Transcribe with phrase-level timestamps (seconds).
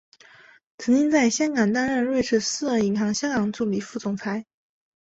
[0.79, 4.47] 曾经在香港担任瑞士私人银行香港助理副总裁。